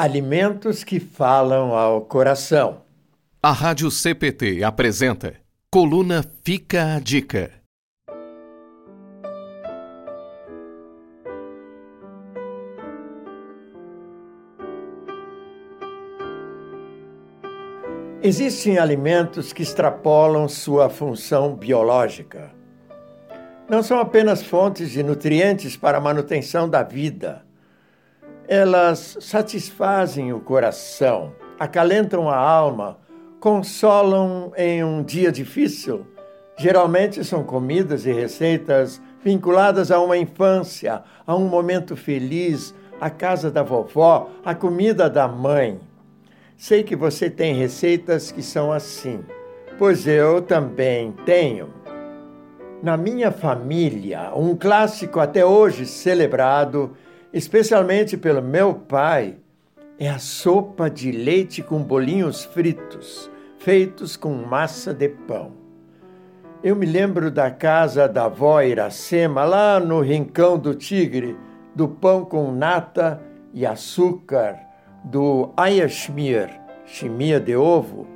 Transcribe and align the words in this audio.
Alimentos 0.00 0.84
que 0.84 1.00
falam 1.00 1.74
ao 1.74 2.02
coração. 2.02 2.82
A 3.42 3.50
Rádio 3.50 3.90
CPT 3.90 4.62
apresenta 4.62 5.34
Coluna 5.72 6.24
Fica 6.44 6.94
a 6.94 7.00
Dica. 7.00 7.50
Existem 18.22 18.78
alimentos 18.78 19.52
que 19.52 19.64
extrapolam 19.64 20.48
sua 20.48 20.88
função 20.88 21.56
biológica. 21.56 22.52
Não 23.68 23.82
são 23.82 23.98
apenas 23.98 24.44
fontes 24.44 24.92
de 24.92 25.02
nutrientes 25.02 25.76
para 25.76 25.98
a 25.98 26.00
manutenção 26.00 26.68
da 26.68 26.84
vida 26.84 27.47
elas 28.48 29.18
satisfazem 29.20 30.32
o 30.32 30.40
coração, 30.40 31.32
acalentam 31.60 32.30
a 32.30 32.36
alma, 32.36 32.98
consolam 33.38 34.50
em 34.56 34.82
um 34.82 35.02
dia 35.02 35.30
difícil. 35.30 36.06
Geralmente 36.56 37.22
são 37.24 37.44
comidas 37.44 38.06
e 38.06 38.12
receitas 38.12 39.02
vinculadas 39.22 39.90
a 39.90 40.00
uma 40.00 40.16
infância, 40.16 41.02
a 41.26 41.36
um 41.36 41.46
momento 41.46 41.94
feliz, 41.94 42.74
a 42.98 43.10
casa 43.10 43.50
da 43.50 43.62
vovó, 43.62 44.30
a 44.42 44.54
comida 44.54 45.10
da 45.10 45.28
mãe. 45.28 45.78
Sei 46.56 46.82
que 46.82 46.96
você 46.96 47.28
tem 47.28 47.54
receitas 47.54 48.32
que 48.32 48.42
são 48.42 48.72
assim, 48.72 49.20
pois 49.78 50.06
eu 50.06 50.40
também 50.40 51.12
tenho. 51.26 51.68
Na 52.82 52.96
minha 52.96 53.30
família, 53.30 54.32
um 54.34 54.56
clássico 54.56 55.20
até 55.20 55.44
hoje 55.44 55.84
celebrado 55.84 56.96
especialmente 57.32 58.16
pelo 58.16 58.42
meu 58.42 58.74
pai, 58.74 59.36
é 59.98 60.08
a 60.08 60.18
sopa 60.18 60.88
de 60.88 61.10
leite 61.10 61.62
com 61.62 61.82
bolinhos 61.82 62.44
fritos, 62.44 63.30
feitos 63.58 64.16
com 64.16 64.32
massa 64.32 64.94
de 64.94 65.08
pão. 65.08 65.52
Eu 66.62 66.74
me 66.74 66.86
lembro 66.86 67.30
da 67.30 67.50
casa 67.50 68.08
da 68.08 68.24
avó 68.24 68.62
Iracema, 68.62 69.44
lá 69.44 69.78
no 69.78 70.00
Rincão 70.00 70.58
do 70.58 70.74
Tigre, 70.74 71.36
do 71.74 71.88
pão 71.88 72.24
com 72.24 72.52
nata 72.52 73.20
e 73.52 73.64
açúcar, 73.66 74.58
do 75.04 75.52
ayashmir, 75.56 76.48
chimia 76.84 77.38
de 77.38 77.54
ovo, 77.54 78.06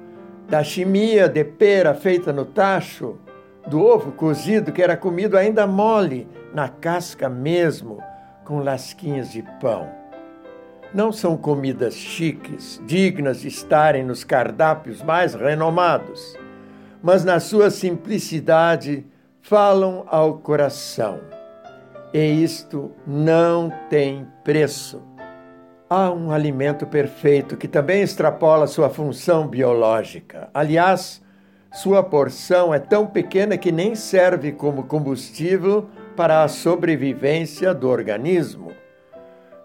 da 0.48 0.64
chimia 0.64 1.28
de 1.28 1.44
pera 1.44 1.94
feita 1.94 2.32
no 2.32 2.44
tacho, 2.44 3.18
do 3.66 3.80
ovo 3.80 4.12
cozido 4.12 4.72
que 4.72 4.82
era 4.82 4.96
comido 4.96 5.36
ainda 5.36 5.66
mole, 5.66 6.28
na 6.52 6.68
casca 6.68 7.28
mesmo, 7.28 8.02
com 8.44 8.58
lasquinhas 8.60 9.30
de 9.30 9.42
pão. 9.60 9.88
Não 10.94 11.10
são 11.10 11.36
comidas 11.36 11.94
chiques, 11.94 12.80
dignas 12.84 13.40
de 13.40 13.48
estarem 13.48 14.04
nos 14.04 14.24
cardápios 14.24 15.02
mais 15.02 15.34
renomados, 15.34 16.36
mas 17.02 17.24
na 17.24 17.40
sua 17.40 17.70
simplicidade 17.70 19.06
falam 19.40 20.04
ao 20.06 20.38
coração. 20.38 21.20
E 22.12 22.42
isto 22.42 22.92
não 23.06 23.72
tem 23.88 24.26
preço. 24.44 25.02
Há 25.88 26.10
um 26.10 26.30
alimento 26.30 26.86
perfeito 26.86 27.56
que 27.56 27.66
também 27.66 28.02
extrapola 28.02 28.66
sua 28.66 28.90
função 28.90 29.48
biológica. 29.48 30.50
Aliás, 30.52 31.22
sua 31.72 32.02
porção 32.02 32.72
é 32.72 32.78
tão 32.78 33.06
pequena 33.06 33.56
que 33.56 33.72
nem 33.72 33.94
serve 33.94 34.52
como 34.52 34.84
combustível 34.84 35.88
para 36.16 36.42
a 36.42 36.48
sobrevivência 36.48 37.72
do 37.72 37.88
organismo, 37.88 38.72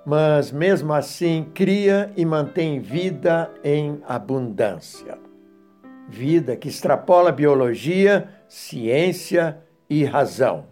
mas 0.06 0.52
mesmo 0.52 0.94
assim 0.94 1.46
cria 1.54 2.12
e 2.16 2.26
mantém 2.26 2.80
vida 2.80 3.52
em 3.64 4.02
abundância. 4.08 5.18
Vida 6.08 6.56
que 6.56 6.70
extrapola 6.70 7.32
biologia, 7.32 8.30
ciência 8.48 9.58
e 9.90 10.06
razão. 10.06 10.66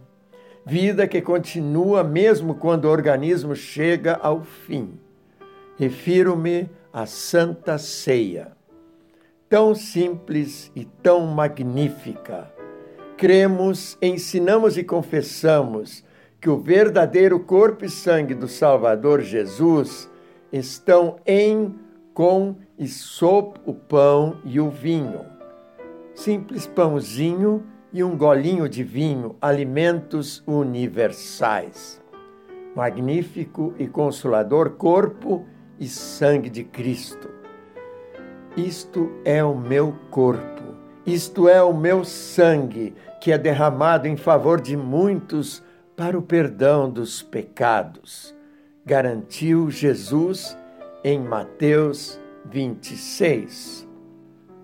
Vida 0.65 1.07
que 1.07 1.21
continua 1.21 2.03
mesmo 2.03 2.55
quando 2.55 2.85
o 2.85 2.89
organismo 2.89 3.55
chega 3.55 4.15
ao 4.15 4.43
fim. 4.43 4.97
Refiro-me 5.77 6.69
à 6.91 7.05
Santa 7.05 7.77
Ceia. 7.77 8.53
Tão 9.49 9.75
simples 9.75 10.71
e 10.75 10.85
tão 10.85 11.27
magnífica 11.27 12.54
cremos, 13.17 13.97
ensinamos 14.01 14.77
e 14.77 14.83
confessamos 14.83 16.03
que 16.39 16.49
o 16.49 16.57
verdadeiro 16.57 17.39
corpo 17.39 17.85
e 17.85 17.89
sangue 17.89 18.33
do 18.33 18.47
Salvador 18.47 19.21
Jesus 19.21 20.09
estão 20.51 21.17
em, 21.25 21.73
com 22.13 22.55
e 22.77 22.87
sob 22.87 23.59
o 23.65 23.73
pão 23.73 24.37
e 24.43 24.59
o 24.59 24.69
vinho. 24.69 25.21
Simples 26.13 26.67
pãozinho 26.67 27.63
e 27.91 28.03
um 28.03 28.17
golinho 28.17 28.69
de 28.69 28.83
vinho, 28.83 29.35
alimentos 29.41 30.43
universais. 30.45 32.01
Magnífico 32.75 33.73
e 33.79 33.87
consolador 33.87 34.71
corpo 34.71 35.45
e 35.79 35.87
sangue 35.87 36.49
de 36.49 36.63
Cristo. 36.63 37.29
Isto 38.55 39.11
é 39.23 39.43
o 39.43 39.55
meu 39.55 39.95
corpo 40.09 40.54
isto 41.05 41.47
é 41.47 41.61
o 41.61 41.71
meu 41.71 42.03
sangue, 42.03 42.95
que 43.21 43.31
é 43.31 43.37
derramado 43.37 44.07
em 44.07 44.17
favor 44.17 44.59
de 44.59 44.75
muitos 44.75 45.63
para 45.95 46.17
o 46.17 46.21
perdão 46.21 46.89
dos 46.89 47.21
pecados, 47.21 48.35
garantiu 48.83 49.69
Jesus 49.69 50.57
em 51.03 51.19
Mateus 51.19 52.19
26. 52.45 53.87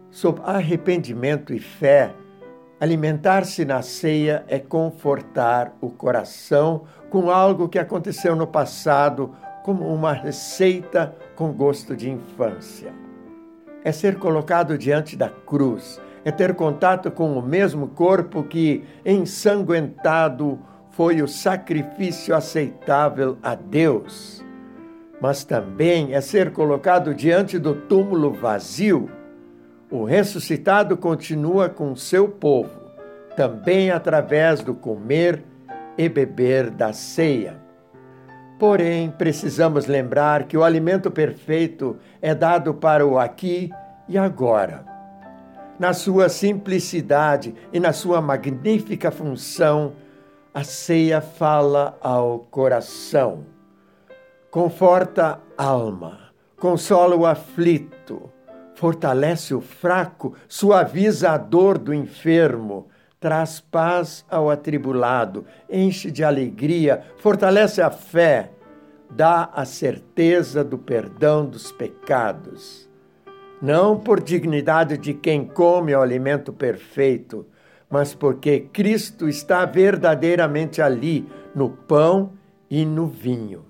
Sob 0.09 0.41
arrependimento 0.43 1.53
e 1.53 1.59
fé, 1.59 2.13
alimentar-se 2.79 3.63
na 3.63 3.83
ceia 3.83 4.43
é 4.47 4.57
confortar 4.57 5.77
o 5.79 5.89
coração 5.89 6.83
com 7.09 7.29
algo 7.29 7.69
que 7.69 7.79
aconteceu 7.79 8.35
no 8.35 8.47
passado, 8.47 9.35
como 9.63 9.87
uma 9.93 10.11
receita 10.11 11.15
com 11.35 11.53
gosto 11.53 11.95
de 11.95 12.09
infância. 12.09 12.91
É 13.83 13.91
ser 13.91 14.17
colocado 14.17 14.77
diante 14.77 15.15
da 15.15 15.29
cruz 15.29 16.01
é 16.23 16.31
ter 16.31 16.53
contato 16.53 17.09
com 17.09 17.37
o 17.37 17.41
mesmo 17.41 17.87
corpo 17.87 18.43
que, 18.43 18.83
ensanguentado, 19.05 20.59
foi 20.91 21.21
o 21.21 21.27
sacrifício 21.27 22.35
aceitável 22.35 23.37
a 23.41 23.55
Deus. 23.55 24.43
Mas 25.19 25.43
também 25.43 26.13
é 26.13 26.21
ser 26.21 26.51
colocado 26.51 27.13
diante 27.13 27.57
do 27.57 27.73
túmulo 27.73 28.31
vazio. 28.31 29.09
O 29.89 30.03
ressuscitado 30.03 30.95
continua 30.95 31.69
com 31.69 31.95
seu 31.95 32.27
povo, 32.27 32.71
também 33.35 33.91
através 33.91 34.61
do 34.61 34.73
comer 34.73 35.43
e 35.97 36.07
beber 36.07 36.69
da 36.69 36.93
ceia. 36.93 37.59
Porém, 38.59 39.09
precisamos 39.09 39.87
lembrar 39.87 40.43
que 40.43 40.55
o 40.55 40.63
alimento 40.63 41.09
perfeito 41.09 41.97
é 42.21 42.35
dado 42.35 42.75
para 42.75 43.05
o 43.05 43.17
aqui 43.17 43.71
e 44.07 44.17
agora 44.17 44.90
na 45.81 45.93
sua 45.93 46.29
simplicidade 46.29 47.55
e 47.73 47.79
na 47.79 47.91
sua 47.91 48.21
magnífica 48.21 49.09
função, 49.09 49.93
a 50.53 50.63
ceia 50.63 51.21
fala 51.21 51.97
ao 51.99 52.37
coração. 52.37 53.47
Conforta 54.51 55.39
a 55.57 55.63
alma, 55.63 56.19
consola 56.59 57.15
o 57.15 57.25
aflito, 57.25 58.31
fortalece 58.75 59.55
o 59.55 59.59
fraco, 59.59 60.35
suaviza 60.47 61.31
a 61.31 61.37
dor 61.39 61.79
do 61.79 61.95
enfermo, 61.95 62.87
traz 63.19 63.59
paz 63.59 64.23
ao 64.29 64.51
atribulado, 64.51 65.47
enche 65.67 66.11
de 66.11 66.23
alegria, 66.23 67.03
fortalece 67.17 67.81
a 67.81 67.89
fé, 67.89 68.51
dá 69.09 69.49
a 69.51 69.65
certeza 69.65 70.63
do 70.63 70.77
perdão 70.77 71.43
dos 71.43 71.71
pecados 71.71 72.90
não 73.61 73.97
por 73.97 74.19
dignidade 74.19 74.97
de 74.97 75.13
quem 75.13 75.45
come 75.45 75.93
o 75.93 76.01
alimento 76.01 76.51
perfeito, 76.51 77.45
mas 77.89 78.15
porque 78.15 78.61
Cristo 78.61 79.27
está 79.27 79.65
verdadeiramente 79.65 80.81
ali, 80.81 81.27
no 81.53 81.69
pão 81.69 82.31
e 82.69 82.85
no 82.85 83.05
vinho. 83.05 83.65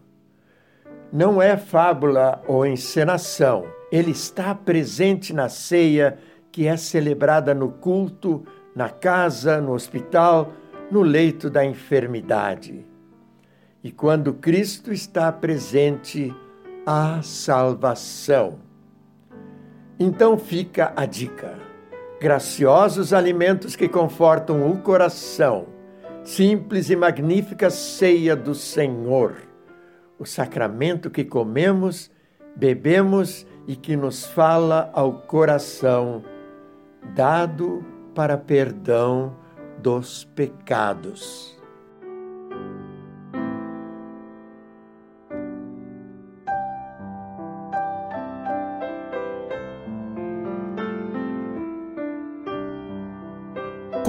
Não 1.11 1.41
é 1.41 1.57
fábula 1.57 2.41
ou 2.47 2.65
encenação, 2.65 3.65
ele 3.91 4.11
está 4.11 4.55
presente 4.55 5.33
na 5.33 5.49
ceia 5.49 6.17
que 6.51 6.67
é 6.67 6.77
celebrada 6.77 7.53
no 7.53 7.69
culto, 7.69 8.45
na 8.75 8.89
casa, 8.89 9.59
no 9.59 9.73
hospital, 9.73 10.53
no 10.89 11.01
leito 11.01 11.49
da 11.49 11.65
enfermidade. 11.65 12.85
E 13.83 13.91
quando 13.91 14.33
Cristo 14.33 14.93
está 14.93 15.31
presente, 15.31 16.33
há 16.85 17.21
salvação. 17.23 18.70
Então 20.03 20.35
fica 20.35 20.91
a 20.95 21.05
dica: 21.05 21.59
graciosos 22.19 23.13
alimentos 23.13 23.75
que 23.75 23.87
confortam 23.87 24.71
o 24.71 24.79
coração, 24.79 25.67
simples 26.23 26.89
e 26.89 26.95
magnífica 26.95 27.69
ceia 27.69 28.35
do 28.35 28.55
Senhor, 28.55 29.35
o 30.17 30.25
sacramento 30.25 31.11
que 31.11 31.23
comemos 31.23 32.09
bebemos 32.55 33.45
e 33.67 33.75
que 33.75 33.95
nos 33.95 34.25
fala 34.25 34.89
ao 34.91 35.21
coração, 35.21 36.23
dado 37.13 37.85
para 38.15 38.39
perdão 38.39 39.35
dos 39.77 40.23
pecados. 40.23 41.60